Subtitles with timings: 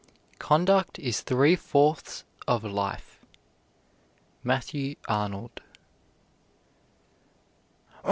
[0.39, 3.23] Conduct is three fourths of life.
[4.43, 5.61] MATTHEW ARNOLD.